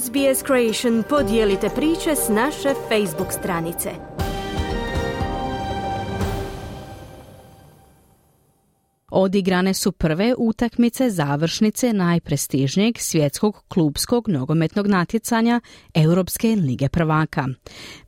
SBS 0.00 0.44
Creation 0.46 1.02
podijelite 1.08 1.68
priče 1.68 2.16
s 2.16 2.28
naše 2.28 2.74
Facebook 2.88 3.32
stranice. 3.32 3.90
Odigrane 9.10 9.74
su 9.74 9.92
prve 9.92 10.34
utakmice 10.38 11.10
završnice 11.10 11.92
najprestižnijeg 11.92 12.98
svjetskog 12.98 13.64
klubskog 13.68 14.28
nogometnog 14.28 14.86
natjecanja 14.86 15.60
Europske 15.94 16.48
lige 16.48 16.88
prvaka. 16.88 17.48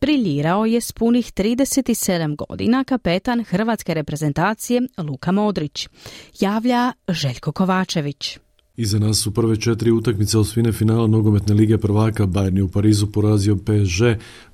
Briljirao 0.00 0.66
je 0.66 0.80
s 0.80 0.92
punih 0.92 1.32
37 1.32 2.36
godina 2.36 2.84
kapetan 2.84 3.44
hrvatske 3.44 3.94
reprezentacije 3.94 4.82
Luka 4.98 5.32
Modrić. 5.32 5.88
Javlja 6.40 6.92
Željko 7.08 7.52
Kovačević. 7.52 8.38
Iza 8.80 8.98
nas 8.98 9.18
su 9.18 9.30
prve 9.30 9.56
četiri 9.56 9.90
utakmice 9.90 10.38
osvine 10.38 10.72
finala 10.72 11.06
nogometne 11.06 11.54
lige 11.54 11.78
prvaka. 11.78 12.26
Bayern 12.26 12.56
je 12.56 12.62
u 12.62 12.68
Parizu 12.68 13.06
porazio 13.06 13.56
PSG, 13.56 14.02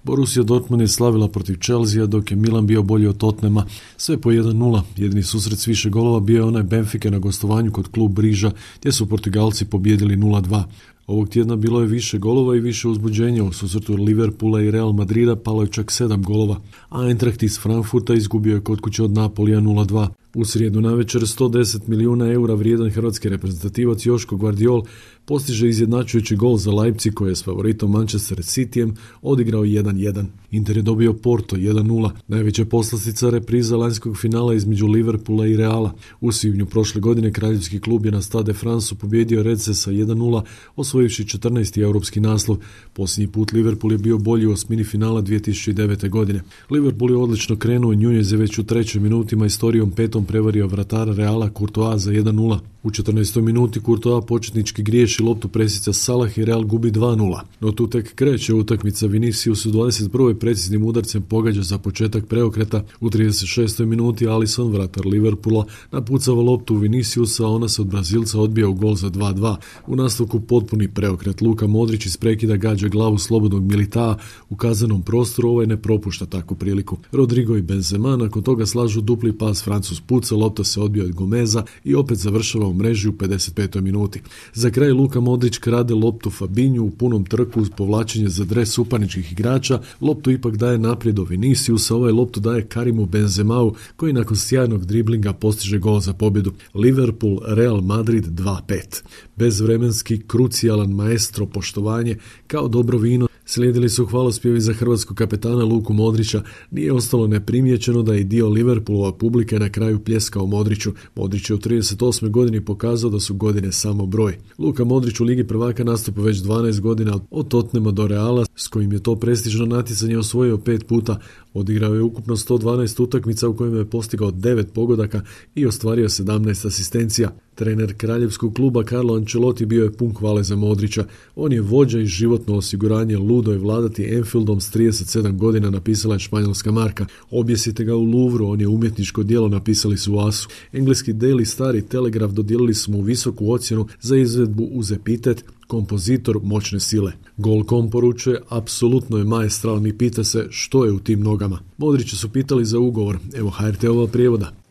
Borussia 0.03 0.43
Dortmund 0.43 0.81
je 0.81 0.89
slavila 0.89 1.29
protiv 1.29 1.57
Chelsea, 1.65 2.07
dok 2.07 2.31
je 2.31 2.37
Milan 2.37 2.67
bio 2.67 2.83
bolji 2.83 3.07
od 3.07 3.17
Totnema. 3.17 3.67
Sve 3.97 4.21
po 4.21 4.31
1-0. 4.31 4.83
Jedini 4.97 5.23
susret 5.23 5.59
s 5.59 5.69
više 5.69 5.91
golova 5.91 6.21
bio 6.21 6.37
je 6.37 6.45
onaj 6.45 6.63
Benfica 6.63 7.11
na 7.11 7.19
gostovanju 7.19 7.73
kod 7.73 7.89
klub 7.89 8.13
Briža, 8.13 8.51
gdje 8.81 8.93
su 8.93 9.09
Portugalci 9.09 9.65
pobjedili 9.65 10.17
0-2. 10.17 10.63
Ovog 11.07 11.29
tjedna 11.29 11.57
bilo 11.57 11.81
je 11.81 11.87
više 11.87 12.19
golova 12.19 12.57
i 12.57 12.61
više 12.61 12.89
uzbuđenja. 12.89 13.45
U 13.45 13.53
susretu 13.53 13.95
Liverpoola 13.95 14.63
i 14.63 14.71
Real 14.71 14.93
Madrida 14.93 15.37
palo 15.37 15.63
je 15.63 15.69
čak 15.69 15.91
sedam 15.91 16.23
golova, 16.23 16.61
a 16.89 17.09
Eintracht 17.09 17.43
iz 17.43 17.59
Frankfurta 17.61 18.15
izgubio 18.15 18.55
je 18.55 18.61
kod 18.61 18.81
kuće 18.81 19.03
od 19.03 19.11
Napolija 19.11 19.61
0-2. 19.61 20.09
U 20.37 20.45
srijedu 20.45 20.81
navečer 20.81 21.21
110 21.21 21.89
milijuna 21.89 22.33
eura 22.33 22.55
vrijedan 22.55 22.91
hrvatski 22.91 23.29
reprezentativac 23.29 24.07
Joško 24.07 24.37
Guardiol 24.37 24.83
postiže 25.27 25.69
izjednačujući 25.69 26.37
gol 26.37 26.57
za 26.57 26.73
Leipzig 26.73 27.15
koji 27.15 27.31
je 27.31 27.37
s 27.37 27.45
favoritom 27.45 27.91
Manchester 27.91 28.39
Cityjem 28.39 28.95
odigrao 29.23 29.63
1-1. 29.63 30.25
Inter 30.51 30.77
je 30.77 30.83
dobio 30.83 31.13
Porto 31.13 31.57
1-0, 31.57 32.11
najveća 32.29 32.65
poslastica 32.65 33.31
repriza 33.31 33.77
lanjskog 33.77 34.19
finala 34.19 34.55
između 34.55 34.87
Liverpoola 34.87 35.47
i 35.47 35.57
Reala. 35.57 35.95
U 36.21 36.33
svibnju 36.33 36.67
prošle 36.67 37.01
godine 37.01 37.33
kraljevski 37.33 37.81
klub 37.81 38.07
je 38.07 38.13
na 38.13 38.23
Stade 38.23 38.53
France 38.53 38.95
pobjedio 38.95 39.43
Redse 39.43 39.75
sa 39.75 39.91
1-0, 39.91 40.43
osvojivši 40.77 41.25
14. 41.25 41.83
europski 41.83 42.21
naslov. 42.21 42.59
Posljednji 42.93 43.33
put 43.33 43.53
Liverpool 43.53 43.93
je 43.93 43.99
bio 43.99 44.19
bolji 44.19 44.47
u 44.47 44.53
osmini 44.53 44.85
finala 44.85 45.23
2009. 45.23 46.09
godine. 46.09 46.43
Liverpool 46.71 47.11
je 47.11 47.17
odlično 47.17 47.57
krenuo 47.57 47.95
Njunjez 47.95 48.33
je 48.33 48.39
već 48.39 48.59
u 48.59 48.65
trećoj 48.65 49.01
minutima 49.01 49.47
istorijom 49.47 49.91
petom 49.91 50.25
prevario 50.25 50.67
vratara 50.67 51.13
Reala 51.13 51.51
Courtois 51.59 52.03
za 52.03 52.13
1-0. 52.13 52.59
U 52.87 52.91
14. 52.91 53.41
minuti 53.41 53.81
Courtois 53.81 54.25
početnički 54.27 54.83
griješi 54.83 55.23
loptu 55.23 55.49
presica 55.49 55.93
Salah 55.93 56.39
i 56.39 56.45
Real 56.45 56.65
gubi 56.65 56.91
2-0. 56.91 57.41
No 57.61 57.73
tu 57.73 57.87
tek 57.87 58.15
kreće 58.15 58.55
utakmica 58.55 59.07
Vinicius 59.07 59.67
u 59.67 59.71
21. 59.73 60.35
preciznim 60.35 60.85
udarcem 60.85 61.23
pogađa 61.23 61.63
za 61.63 61.79
početak 61.79 62.27
preokreta. 62.27 62.85
U 63.01 63.11
36. 63.11 63.85
minuti 63.85 64.29
Alisson, 64.29 64.73
vratar 64.73 65.07
Liverpoola, 65.07 65.65
napucava 65.93 66.43
loptu 66.43 66.77
Viniciusa, 66.77 67.47
ona 67.47 67.69
se 67.69 67.83
od 67.83 67.89
Brazilca 67.89 68.41
odbija 68.41 68.69
u 68.69 68.75
gol 68.75 68.95
za 68.95 69.11
2-2. 69.11 69.57
U 69.87 69.97
nastavku 69.97 70.41
potpuni 70.41 70.89
preokret. 70.89 71.41
Luka 71.41 71.67
Modrić 71.67 72.07
iz 72.07 72.17
prekida 72.17 72.57
gađa 72.57 72.89
glavu 72.89 73.19
slobodnog 73.19 73.63
Milita 73.63 74.19
u 74.51 74.57
kazanom 74.57 75.03
prostoru, 75.03 75.49
ovaj 75.49 75.67
ne 75.67 75.83
propušta 75.83 76.27
takvu 76.27 76.57
priliku. 76.57 76.99
Rodrigo 77.13 77.57
i 77.57 77.63
Benzema 77.63 78.17
nakon 78.17 78.43
toga 78.43 78.67
slažu 78.67 79.01
dupli 79.01 79.39
pas 79.39 79.65
Francus 79.65 80.01
puca, 80.01 80.35
lopta 80.35 80.65
se 80.65 80.81
odbija 80.81 81.05
od 81.05 81.13
Gomeza 81.13 81.65
i 81.85 81.95
opet 81.95 82.19
završava 82.19 82.67
u 82.67 82.76
mreži 82.77 83.09
u 83.09 83.13
55. 83.13 83.81
minuti. 83.81 84.21
Za 84.55 84.71
kraj 84.71 84.91
Luka 84.91 85.21
Modrić 85.21 85.59
krade 85.59 85.95
loptu 85.95 86.31
Fabinju 86.31 86.85
u 86.85 86.91
punom 86.91 87.25
trku 87.25 87.61
uz 87.61 87.71
povlačenje 87.77 88.29
za 88.29 88.45
dres 88.45 88.71
supaničkih 88.71 89.33
igrača, 89.33 89.81
loptu 90.01 90.31
ipak 90.31 90.57
daje 90.57 90.79
naprijed 90.79 91.17
Viniciusa, 91.29 91.95
ovaj 91.95 92.13
loptu 92.13 92.41
daje 92.41 92.67
Karimu 92.67 93.07
Benzemau 93.07 93.75
koji 93.97 94.13
nakon 94.13 94.37
sjajnog 94.37 94.85
driblinga 94.85 95.33
postiže 95.33 95.79
gol 95.79 96.01
za 96.01 96.13
pobjedu. 96.13 96.53
Liverpool, 96.75 97.41
Real 97.47 97.81
Madrid 97.81 98.27
2-5. 98.27 99.03
Bezvremenski, 99.37 100.21
krucijalan 100.27 100.91
maestro 100.91 101.47
poštovanje 101.47 102.19
kao 102.47 102.69
dobro 102.69 102.99
vino 102.99 103.29
Slijedili 103.49 103.89
su 103.89 104.07
hvalospjevi 104.07 104.61
za 104.61 104.73
hrvatskog 104.73 105.17
kapetana 105.17 105.65
Luku 105.65 105.93
Modrića. 105.93 106.43
Nije 106.71 106.93
ostalo 106.93 107.27
neprimjećeno 107.27 108.03
da 108.03 108.15
je 108.15 108.25
dio 108.25 108.49
Liverpoolova 108.49 109.13
publike 109.13 109.59
na 109.59 109.69
kraju 109.69 110.05
pljeskao 110.05 110.47
Modriću. 110.47 110.93
Modrić 111.15 111.51
je 111.51 111.55
u 111.55 111.59
38. 111.59 112.31
godini 112.31 112.65
pokazao 112.65 113.11
da 113.11 113.21
su 113.21 113.35
godine 113.35 113.73
samo 113.73 114.07
broj. 114.07 114.39
Luka 114.59 114.85
Modrić 114.85 115.21
u 115.21 115.25
Ligi 115.25 115.47
prvaka 115.47 115.85
nastupa 115.85 116.21
već 116.21 116.37
12 116.37 116.81
godina 116.81 117.19
od 117.31 117.49
Totnema 117.49 117.91
do 117.91 118.07
Reala, 118.07 118.47
s 118.57 118.69
kojim 118.69 118.93
je 118.93 119.03
to 119.03 119.17
prestižno 119.17 119.67
natjecanje 119.67 120.19
osvojio 120.19 120.59
pet 120.59 120.87
puta. 120.87 121.21
Odigrao 121.55 121.95
je 121.95 122.03
ukupno 122.03 122.37
112 122.37 123.03
utakmica 123.03 123.49
u 123.49 123.57
kojima 123.57 123.79
je 123.79 123.91
postigao 123.91 124.31
9 124.31 124.65
pogodaka 124.65 125.23
i 125.55 125.67
ostvario 125.67 126.09
17 126.09 126.67
asistencija. 126.67 127.31
Trener 127.55 127.95
kraljevskog 127.97 128.55
kluba 128.55 128.85
Carlo 128.85 129.15
Ancelotti 129.15 129.67
bio 129.67 129.85
je 129.85 129.93
pun 129.93 130.15
hvale 130.15 130.43
za 130.43 130.57
Modrića. 130.57 131.05
On 131.37 131.53
je 131.53 131.61
vođa 131.61 132.01
i 132.01 132.07
životno 132.07 132.57
osiguranje 132.57 133.19
ludo 133.37 133.53
je 133.53 133.59
vladati 133.59 134.05
Enfieldom 134.05 134.61
s 134.61 134.73
37 134.75 135.37
godina 135.37 135.71
napisala 135.71 136.15
je 136.15 136.19
španjolska 136.19 136.73
marka. 136.73 137.07
Objesite 137.31 137.85
ga 137.85 137.97
u 137.97 138.05
Louvru, 138.05 138.47
on 138.47 138.61
je 138.61 138.69
umjetničko 138.69 139.23
djelo 139.23 139.49
napisali 139.49 139.97
su 139.97 140.15
u 140.15 140.19
Asu. 140.19 140.49
Engleski 140.73 141.13
Daily 141.13 141.45
Stari 141.45 141.83
Telegraf 141.83 142.31
dodijelili 142.31 142.75
su 142.75 142.93
mu 142.93 143.03
visoku 143.03 143.53
ocjenu 143.53 143.87
za 144.01 144.17
izvedbu 144.17 144.69
uz 144.73 144.93
epitet 144.93 145.45
kompozitor 145.67 146.41
moćne 146.43 146.81
sile. 146.81 147.13
Golkom 147.37 147.91
poručuje, 147.91 148.43
apsolutno 148.49 149.19
je 149.19 149.25
maestralni, 149.25 149.99
pita 149.99 150.25
se 150.25 150.47
što 150.51 150.85
je 150.85 150.93
u 150.93 150.99
tim 150.99 151.21
nogama. 151.21 151.59
Modrića 151.79 152.17
su 152.17 152.29
pitali 152.29 152.65
za 152.65 152.79
ugovor, 152.79 153.19
evo 153.35 153.51
HRT-ova 153.51 154.07
prijevoda. 154.07 154.66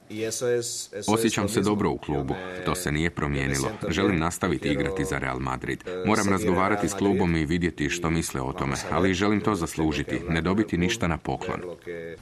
Osjećam 1.07 1.49
se 1.49 1.61
dobro 1.61 1.89
u 1.89 1.97
klubu, 1.97 2.33
to 2.65 2.75
se 2.75 2.91
nije 2.91 3.09
promijenilo. 3.09 3.71
Želim 3.89 4.19
nastaviti 4.19 4.69
igrati 4.69 5.05
za 5.05 5.17
Real 5.17 5.39
Madrid. 5.39 5.83
Moram 6.05 6.29
razgovarati 6.29 6.89
s 6.89 6.93
klubom 6.93 7.35
i 7.35 7.45
vidjeti 7.45 7.89
što 7.89 8.09
misle 8.09 8.41
o 8.41 8.53
tome, 8.53 8.75
ali 8.91 9.13
želim 9.13 9.41
to 9.41 9.55
zaslužiti, 9.55 10.19
ne 10.29 10.41
dobiti 10.41 10.77
ništa 10.77 11.07
na 11.07 11.17
poklon. 11.17 11.61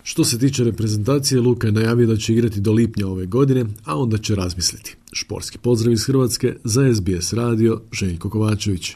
Što 0.04 0.24
se 0.24 0.40
tiče 0.40 0.64
reprezentacije, 0.64 1.42
Luka 1.42 1.68
je 1.68 1.74
najavio 1.74 2.08
da 2.08 2.18
će 2.18 2.34
igrati 2.34 2.60
do 2.60 2.72
lipnja 2.72 3.08
ove 3.08 3.26
godine, 3.26 3.66
a 3.86 3.98
onda 3.98 4.18
će 4.18 4.36
razmisliti. 4.36 4.96
Šporski 5.14 5.58
pozdrav 5.58 5.94
iz 5.94 6.06
Hrvatske 6.06 6.54
za 6.64 6.94
SBS 6.94 7.34
radio 7.34 7.82
Željko 7.92 8.30
Kovačević. 8.30 8.96